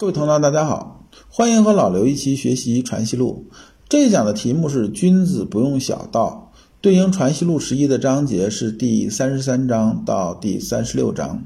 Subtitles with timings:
[0.00, 3.46] 各位同道，大家好，欢迎和老刘一起学习《传习录》。
[3.88, 11.42] 这一讲的题目是“君子不用小道”，对应《传习录》十一的章节是第三十三章到第三十六章。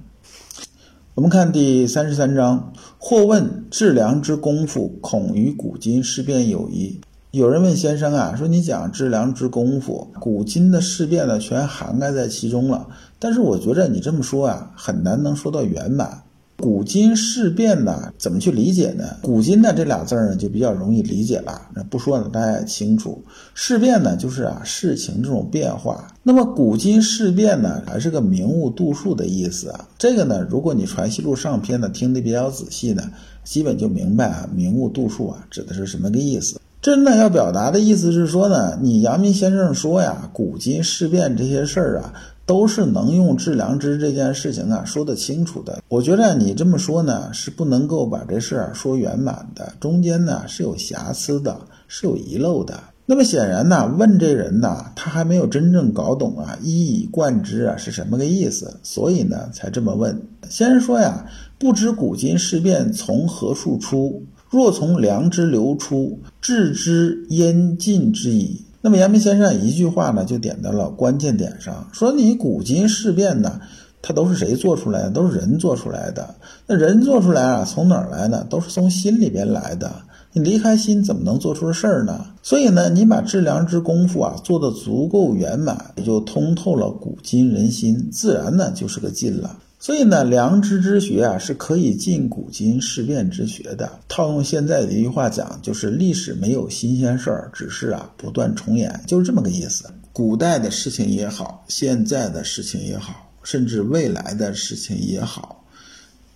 [1.14, 7.00] 我们看第三十三章，或问致良之功夫，恐于古今事变有疑。
[7.30, 12.86] 有人问先生啊，说你讲致良之功夫，古今的事变呢，全涵盖在其中了。
[13.18, 16.24] 但是我觉着你这么说啊，很难能说到圆满。
[16.62, 19.16] 古今事变呢，怎么去理解呢？
[19.20, 23.20] 古今呢这俩字儿呢就比较容易理解了，那不说呢大家也清楚。
[23.52, 26.06] 事变呢就是啊事情这种变化。
[26.22, 29.88] 那么古今事变呢还是个名物度数的意思啊。
[29.98, 33.10] 这个呢如果你传习录上篇呢听得比较仔细呢，
[33.42, 36.60] 基本就明白啊名物度数啊指的是什么个意思。
[36.80, 42.12] 真的要表达的意思是说呢，你阳明先生说呀，古今事变这些事儿啊。
[42.44, 45.82] 都是能用致良知这件事情啊说得清楚的。
[45.88, 52.78] 我觉得你这么说呢，是不能够把这事儿说圆满的，中间呢是有瑕疵的，是有遗漏的。
[53.04, 60.22] 那么显然呢，问这人呢，他还没有真正搞懂啊，一以贯之啊是什么个意思，所以呢才这么问。
[60.48, 61.26] 先生说呀，
[61.58, 68.62] 不知古今事变从何处出，若从良知流出，治之焉尽之矣。
[68.84, 73.60] 那么阳明先生一句话呢，就点到了关键点上，说你古今事变呢，
[74.02, 75.10] 它都是谁做出来的？
[75.10, 76.34] 都是人做出来的。
[76.66, 78.44] 那人做出来啊，从哪儿来呢？
[78.50, 79.90] 都是从心里边来的。
[80.32, 82.26] 你离开心，怎么能做出事儿呢？
[82.42, 89.58] 所以呢，你把致良知功夫啊做得足够圆满，也就通透了古今人心，自然呢就是个尽了。
[89.82, 93.98] 所以呢，良知之学啊是可以尽古今事变之学的。
[94.06, 99.86] 套用现在的一句话讲，就是历史没有新鲜事儿，只是啊不断重演，就是这么个意思。
[100.12, 105.64] 古代的事情也好，现在的事情也好，甚至未来的事情也好，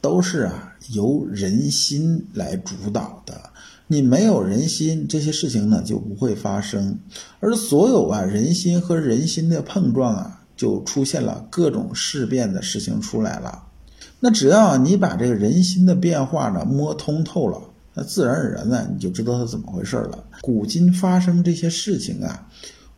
[0.00, 3.40] 都是啊由人心来主导的。
[3.86, 6.98] 你没有人心，这些事情呢就不会发生。
[7.38, 10.42] 而所有啊人心和人心的碰撞啊。
[10.56, 13.62] 就出现了各种事变的事情出来了，
[14.20, 17.60] 那只要你把这个人心的变化呢摸通透了，
[17.92, 20.24] 那自然而然呢你就知道它怎么回事了。
[20.40, 22.48] 古今发生这些事情啊，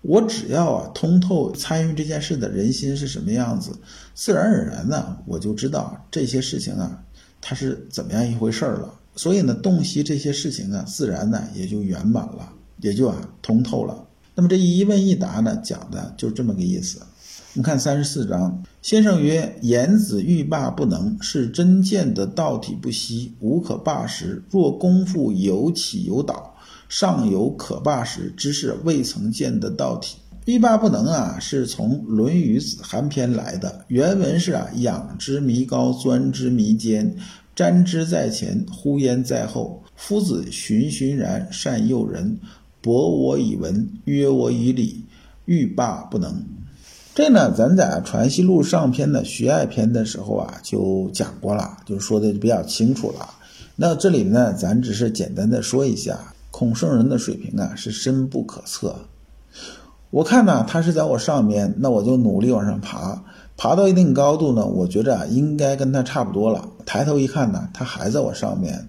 [0.03, 3.73] 我只要啊通透参与这件事的人心是什么样子，
[4.15, 7.03] 自然而然呢我就知道这些事情啊
[7.41, 8.95] 它是怎么样一回事了。
[9.17, 14.05] 所以呢洞悉这些事情啊，自然呢也就圆满了，也就啊通透了。
[14.37, 17.01] 那么这一问一答呢讲的就这么个意思。
[17.55, 24.43] 我们看三十四章，先生曰：“言子欲罢不能，是真见的道体不息，无可罢时。
[24.51, 26.55] 若功夫有起有倒，
[26.91, 30.19] 尚有可罢时之是，未曾见的道体。
[30.45, 33.83] 欲罢不能啊，是从《论语子罕篇》来的。
[33.89, 37.17] 原文是啊：仰之弥高，钻之弥坚，
[37.57, 39.83] 瞻之在前，呼焉在后。
[39.97, 42.39] 夫子循循然，善诱人，
[42.83, 45.07] 博我以文，约我以礼，
[45.47, 46.45] 欲罢不能。”
[47.19, 53.29] 这呢，咱在《传习录》上篇的学爱篇的时候啊，就讲过了，就说的比较清楚了。
[53.75, 56.17] 那这里呢，咱只是简单的说一下，
[56.53, 58.95] 孔圣人的水平啊是深不可测。
[60.11, 63.21] 我看呢，他是在我上面，那我就努力往上爬，
[63.57, 66.69] 爬到一定高度呢，我觉着啊应该跟他差不多了。
[66.87, 68.89] 抬头一看呢，他还在我上面。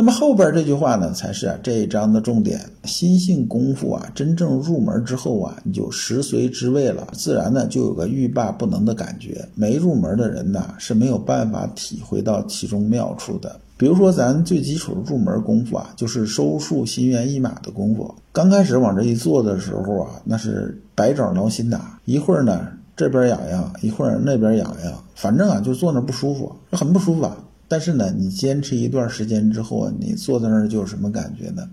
[0.00, 2.58] 那么后边这句话呢，才是啊这一章的重点。
[2.84, 9.46] 心性功夫啊，真正入门之后啊，你就食髓知味了，自然呢就有个欲罢不能的感觉。
[9.54, 13.60] 没入门的人呢，是没有办法体会到其中妙处的。
[13.76, 18.14] 比如说咱最基础的入门功夫啊，就是收束心猿意马的功夫。
[18.32, 27.36] 刚开始往这一坐的时候啊，那是百爪挠心呐，一会儿呢这边痒痒，一会儿那边痒痒，反正啊就坐那不舒服，很不舒服啊。
[27.70, 31.70] 但是呢，你坚持一段时间之后啊，你坐在那儿就有什么感觉呢？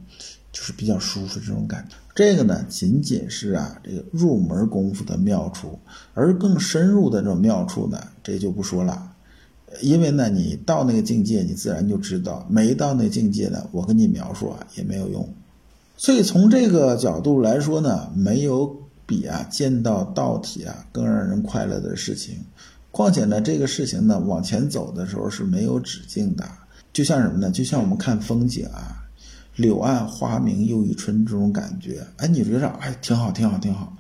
[0.52, 1.96] 就是比较舒服这种感觉。
[2.14, 5.80] 这个呢，仅仅是啊这个入门功夫的妙处，
[6.14, 9.12] 而更深入的这种妙处呢，这就不说了。
[9.82, 15.28] 因为呢，你到那个境界，你自然就知道；没到那境界呢，我跟你描述啊也没有用。
[15.98, 22.36] 所以从这个角度来说呢，没有比啊见到道体啊更让人快乐的事情。
[22.92, 26.50] 况且呢，这个事情呢，往前走的时候是没有止境的，
[26.92, 27.52] 就像什么呢？
[27.52, 29.04] 就像我们看风景啊，
[29.56, 32.02] 柳暗花明又一村这种感觉。
[32.16, 33.96] 哎，你觉着哎，挺好，挺好，挺好，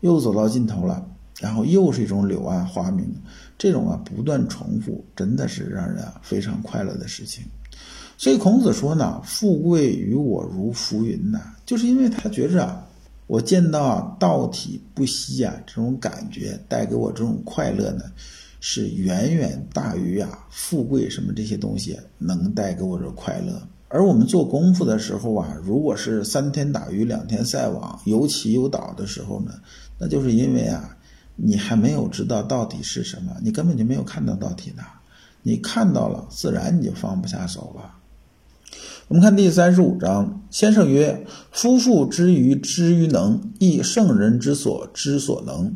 [0.00, 1.06] 又走到尽头了，
[1.38, 3.06] 然后又是一种柳暗花明，
[3.56, 7.44] 这种啊不断重复，真的是让人啊非常快乐的事情。
[8.18, 12.84] 所以孔子说呢，富贵于我如浮云呐，就是因为他觉着啊。
[13.30, 18.02] 我见到啊道体不息啊，这种感觉带给我这种快乐呢，
[18.58, 23.62] 是远远大于啊富贵什么这些东西能带给我的快乐。
[23.86, 29.52] 而我们做功夫的时候啊，如果是三天打鱼两天晒网，有起有倒的时候呢，
[29.96, 30.96] 那就是因为啊，
[31.36, 34.82] 你还没有知道到底是什么，你根本就没有看到到底呢。
[35.42, 37.94] 你看到了，自然你就放不下手了。
[39.10, 45.72] 我们看第三十五章，先生曰：“夫妇之于知于能，亦圣人之所知所能；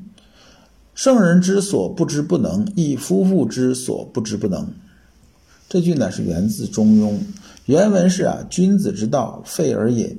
[0.94, 4.68] 圣人之所不知不能，亦夫妇之所不知不能。”
[5.68, 7.14] 这句呢是源自《中庸》，
[7.66, 10.16] 原文是啊：“君子之道，废而隐。”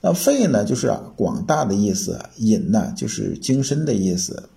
[0.00, 4.48] 那“废”呢就是啊广大的意思，“隐”呢就是精深的意思。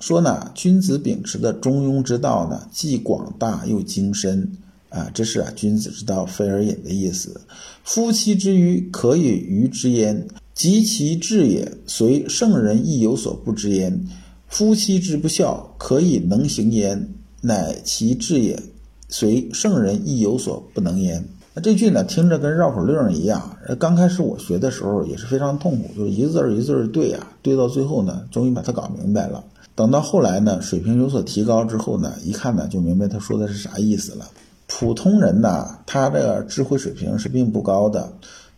[0.00, 4.50] 说呢，君子秉持的中庸之道呢，既广大又精深。
[4.90, 7.40] 啊，这是啊，君子之道，非而隐的意思。
[7.82, 10.16] 夫妻之愚，可以愚之焉；
[10.52, 14.04] 及其智也，随圣人亦有所不知焉。
[14.48, 17.08] 夫妻之不孝，可以能行焉，
[17.40, 18.60] 乃其智也，
[19.08, 21.24] 随圣人亦有所不能焉。
[21.54, 23.56] 那这句呢，听着跟绕口令一样。
[23.78, 29.44] 刚开始我学的时候也是非常痛苦，就是一个字儿一字儿对啊，对到最后呢，终于把它搞明白了。
[29.74, 34.26] 等到后来呢，水平有所提高之后呢，一看呢，就明白他说的是啥意思了。
[34.72, 38.12] 普通人呢，他这个智慧水平是并不高的。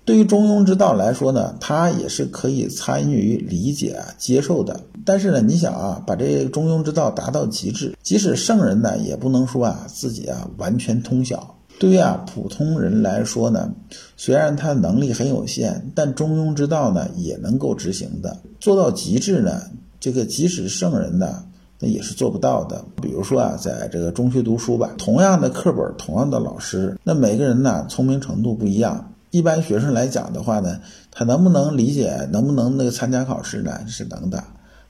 [0.05, 4.79] 对于中庸之道来说呢，他也是可以参与理解、接受的。
[5.07, 11.57] 但是呢，你想啊，把这中庸之道达到极致，即使圣人呢，也不能说啊自己啊完全通晓。
[11.79, 13.73] 对于啊普通人来说呢，
[14.19, 19.63] 虽然他能力很有限，但中庸之道呢也能够执行的，做到极致呢，
[19.99, 21.45] 这个即使圣人呢。
[21.83, 22.85] 那也是做不到的。
[23.03, 29.13] 比如说啊，在这个中学读书吧，同样的课本，同样的老师，那每个人呢，聪明程度不一样。
[29.33, 30.79] 一般学生来讲的话呢，
[31.11, 33.81] 他能不能理解，能不能那个参加考试呢？
[33.89, 34.39] 是能的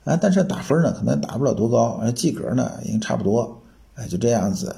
[0.03, 0.15] 啊。
[0.21, 3.57] 但是打分呢，可能打不了多高，而及格呢，应该差不多。
[3.95, 4.75] 哎，就这样子。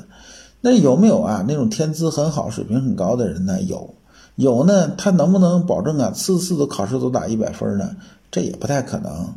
[0.61, 1.43] 那有没有啊？
[1.47, 3.61] 那种天资很好、水平很高的人呢？
[3.61, 3.93] 有，
[4.35, 4.93] 有呢。
[4.97, 7.95] 他能不能保证啊，次次的考试都打一百分呢？
[8.31, 9.33] 这也不太可能。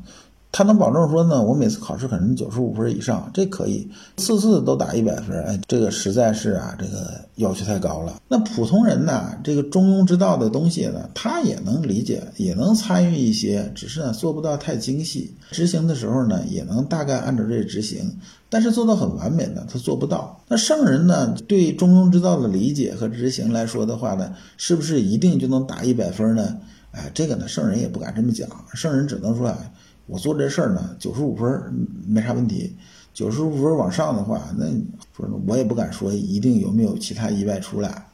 [0.50, 8.20] 他能保证说呢，我每次考试可能九十五分以上，这可以，次次都打一百分，哎，这个实在是啊，这个要求太高了。
[8.28, 15.34] 那普通人呢，这个中庸之道的东西呢，他也能理解，也能参与一些，只是呢做不到太精细。
[15.50, 18.16] 执行的时候呢，也能大概按照这执行，
[18.48, 20.40] 但是做到很完美呢，他做不到。
[20.48, 26.56] 那圣人呢，对中庸之道的理解和执行来说的话呢，是不是一定就能打一百分呢？
[26.92, 29.58] 哎，这个呢，圣人也不敢这么讲，圣人只能说啊。
[30.08, 31.48] 我做这事儿呢，九十五分
[32.06, 32.74] 没啥问题，
[33.12, 34.66] 九十五分往上的话，那
[35.14, 38.06] 说我也不敢说一定有没有其他意外出来。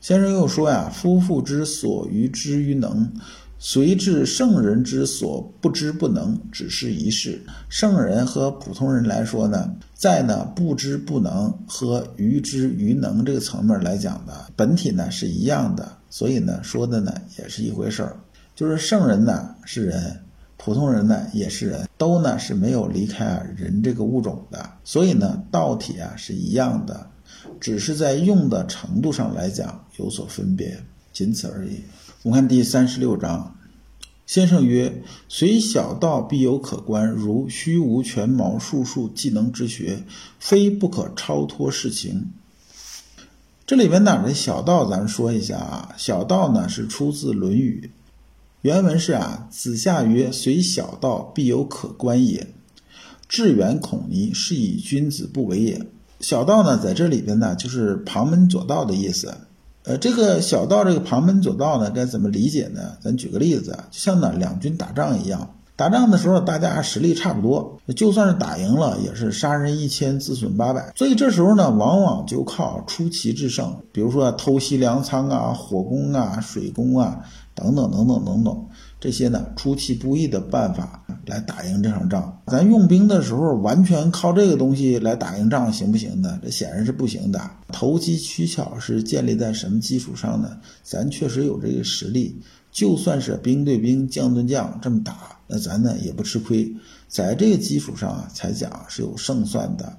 [0.00, 3.10] 先生又说呀：“夫妇之所于之于能，
[3.58, 7.42] 随至圣人之所不知不能，只是一事。
[7.68, 18.16] 圣人和普通人来说呢，在呢不知不能和于之于能这个层面来讲呢，本体呢是一样的，所以呢说的呢也是一回事儿。
[18.54, 20.20] 就是圣人呢是人。”
[20.62, 27.10] 普通人呢也是人，都呢是没有离开啊人这个物种的，所以呢道体啊是一样的，
[27.58, 30.78] 只是在用的程度上来讲有所分别，
[31.14, 31.80] 仅此而已。
[32.22, 33.56] 我们看第三十六章，
[34.26, 40.04] 先生曰：“虽小道必有可观，如虚无全毛术数技能之学，
[40.38, 42.32] 非不可超脱世情。”
[43.66, 47.90] 这里面哪的小道，咱们说一下啊，小道呢是出自《论语》。
[48.62, 52.46] 原文是啊，子夏曰：“虽小道，必有可观也。
[53.26, 55.86] 志远孔尼，是以君子不为也。”
[56.20, 59.32] 小道呢，在这里边呢，就是旁门左道的意思。
[59.84, 62.98] 呃，这个小道，这个旁门左道呢，该怎么理解呢？
[63.00, 70.92] 咱举个例子，就像呢两军打仗一样，打仗的时候大家实力差不多，就算是打赢了，也是杀人一千，自损八百。
[70.96, 77.24] 所以这时候呢，往往就靠出奇制胜，比如说偷袭粮仓啊、火攻啊、水攻啊。
[77.62, 78.66] 等等等等等等，
[78.98, 82.40] 这些呢出其不意的办法来打赢这场仗。
[82.46, 86.38] 咱用兵的时候完全靠这个东西来打赢仗行不行呢？
[86.42, 87.40] 这显然是不行的。
[87.70, 90.56] 投机取巧是建立在什么基础上呢？
[90.82, 92.40] 咱确实有这个实力，
[92.72, 96.74] 就算是兵对兵、将对将这么打，那咱呢也不吃亏。
[97.06, 99.98] 在这个基础上啊，才讲是有胜算的。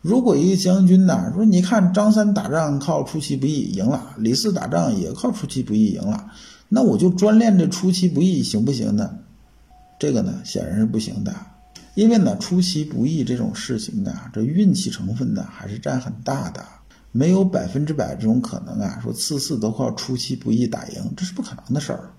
[0.00, 6.26] 如果一个将军呢说，你看张三打仗靠出其不意赢了，李四打仗也靠出其不意赢了。
[6.74, 9.18] 那我就专练这出其不意行不行呢？
[9.98, 11.36] 这个呢显然是不行的，
[11.94, 16.64] 因为呢出其不意这种事情呢，这运气成分呢还是占很大的，
[17.12, 18.98] 没有百分之百这种可能啊。
[19.02, 22.10] 说次次都靠出其不意打赢，这是不可能的事儿。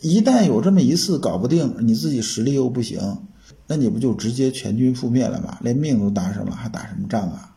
[0.00, 3.00] 一旦有这么一次搞不定，你自己实力又不行，
[3.68, 5.56] 那你不就直接全军覆灭了吗？
[5.62, 7.54] 连命都搭上了，还打什么仗啊？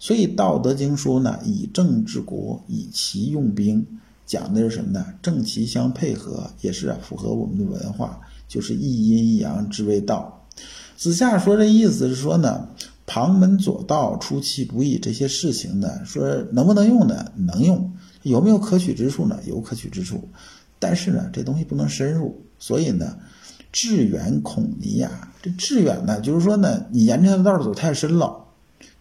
[0.00, 3.86] 所以《道德经》说呢，以政治国，以奇用兵，
[4.30, 5.04] 讲的是什么呢？
[5.20, 10.46] 正奇相配合，也是符合我们的文化，就是一阴一阳之谓道。
[10.96, 12.68] 子夏说这意思是说呢，
[13.06, 17.32] 旁门左道、出其不意这些事情呢，说能不能用呢？
[17.34, 19.36] 能用，有没有可取之处呢？
[19.46, 20.28] 有可取之处，
[20.78, 23.16] 但是呢，这东西不能深入，所以呢。
[23.72, 28.36] 致远恐泥呀，这致远呢，就是说呢，你沿着道走太深了，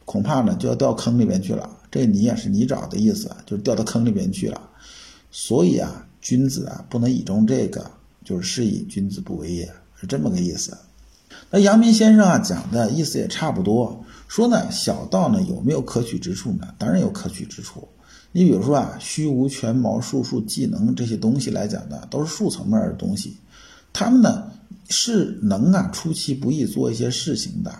[0.05, 1.67] 恐怕呢就要掉坑里边去了。
[1.89, 4.61] 这泥啊是泥沼的意思，就是掉到坑里边去了。
[5.31, 7.89] 所以啊，君子啊不能倚重这个，
[8.23, 10.77] 就是是以君子不为也，是这么个意思。
[11.49, 16.73] 那阳明先生啊讲的意思也差不多，说呢小道呢有没有可取之处呢？
[16.77, 17.87] 当然有可取之处。
[18.31, 23.37] 你比如说啊，虚无权谋术数技能这些东西来讲呢，都是术层面的东西，
[23.93, 24.51] 他们呢。
[24.91, 27.71] 是能啊出其不意做一些事情的，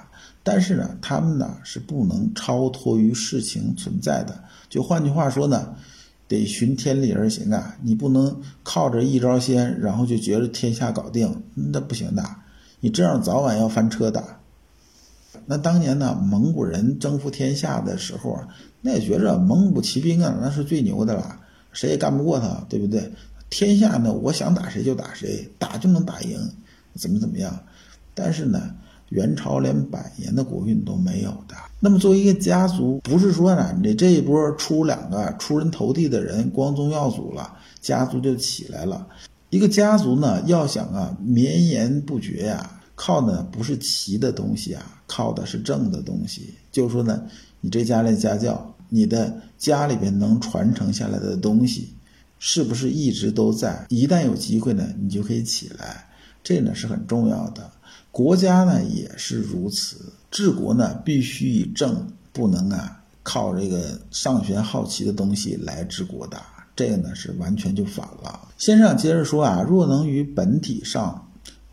[0.43, 4.43] 但是呢，他们呢是不能超脱于事情存在的。
[4.69, 5.75] 就换句话说呢，
[6.29, 7.75] 得循天理而行啊！
[7.81, 12.23] 你不能靠着一招鲜，然后就觉得天下搞定，那不行的。
[12.79, 14.23] 你这样早晚要翻车的。
[15.47, 18.39] 那当年呢，蒙古人征服天下的时候，
[18.81, 21.39] 那也觉着蒙古骑兵啊，那是最牛的了，
[21.73, 23.11] 谁也干不过他，对不对？
[23.49, 26.39] 天下呢，我想打谁就打谁，打就能打赢。
[26.93, 27.59] 怎么怎么样？
[28.13, 28.75] 但是呢，
[29.09, 31.55] 元朝连百年的国运都没有的。
[31.79, 39.07] 那么作为一个家族，不是说呢，你这一波出两个出人头地的人，光宗耀祖了，家族就起来了。
[39.49, 46.53] 一个家族呢，要想啊绵延不绝呀，靠的不是奇的东西啊，靠的是正的东西。
[46.71, 47.23] 就是说呢，
[47.61, 51.93] 你这家的家教，你的家里边能传承下来的东西，
[52.37, 53.85] 是不是一直都在？
[53.89, 56.05] 一旦有机会呢，你就可以起来。
[56.43, 57.69] 这呢是很重要的，
[58.19, 66.37] 国家呢也是如此，治国呢必须以正，不能啊靠这个上玄好奇的东西来治国的，
[66.75, 68.37] 这个呢是完全就反了。
[68.57, 71.29] 先生接着说啊，若能于本体上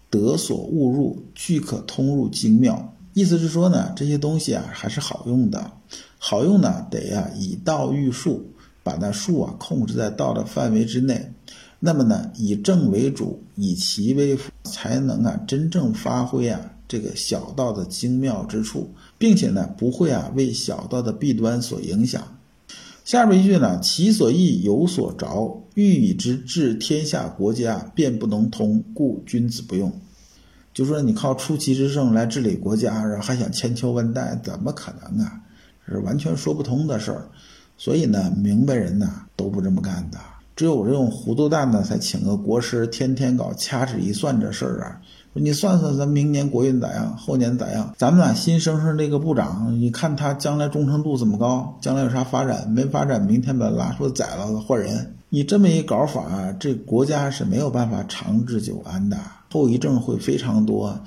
[0.08, 2.94] 得所误入，俱可通入精妙。
[3.12, 5.72] 意思是说呢，这些东西啊还是好用的，
[6.16, 8.48] 好用呢得呀以道御术，
[8.84, 11.32] 把那术啊控制在道的范围之内。
[11.80, 22.22] 那么呢，以正为主，以奇为辅，才能啊真正发挥啊这个小道的精妙之处，并且呢不会啊为小道的弊端所影响。
[23.06, 29.90] 下边一句呢，其所益有所着，欲以之治天下国家，便不能通，故君子不用。
[30.74, 35.40] 就说你靠出奇制胜来治理国家，然后还想千秋万代，怎么可能啊？
[35.88, 37.26] 是完全说不通的事儿。
[37.78, 40.18] 所以呢，明白人呢都不这么干的。
[40.56, 45.00] 只有这种糊涂蛋呢，才请个国师，天天搞掐指一算这事儿啊！
[45.34, 47.14] 你算算，咱明年国运咋样？
[47.14, 47.94] 后年咋样？
[47.98, 51.78] 咱们俩新升上这个部长，你看他将来忠诚度怎么高？
[51.82, 52.70] 将来有啥发展？
[52.70, 55.12] 没发展，明天把他拉出来宰了换人。
[55.28, 59.18] 你这么一搞法，这国家是没有办法长治久安的，
[59.52, 60.98] 后遗症会非常多。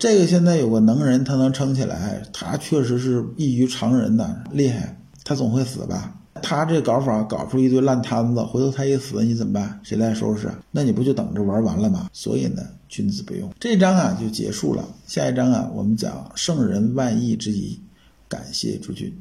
[0.00, 6.15] 这个现在有个能人，他能撑起来，他确实是异于常人的厉害，他总会死吧？
[6.42, 9.80] 他这搞法搞出一堆烂摊子，回头他一死，你怎么办？
[9.82, 10.50] 谁来收拾？
[10.70, 12.08] 那你不就等着玩完了吗？
[12.12, 13.50] 所以呢，君子不用。
[13.58, 17.80] 这章啊就结束了，下一章啊我们讲圣人万亿之宜，
[18.28, 19.12] 感谢诸君。